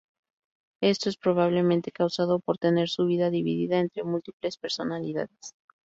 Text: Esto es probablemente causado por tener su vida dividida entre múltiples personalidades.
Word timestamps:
Esto 0.81 1.09
es 1.09 1.17
probablemente 1.17 1.91
causado 1.91 2.39
por 2.39 2.57
tener 2.57 2.89
su 2.89 3.05
vida 3.05 3.29
dividida 3.29 3.77
entre 3.79 4.01
múltiples 4.03 4.57
personalidades. 4.57 5.53